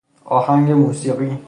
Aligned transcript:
آهنگ 0.25 0.71
موسیقی 0.71 1.37